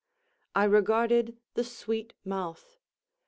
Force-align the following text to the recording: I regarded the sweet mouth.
I 0.55 0.63
regarded 0.63 1.37
the 1.53 1.63
sweet 1.63 2.15
mouth. 2.25 2.79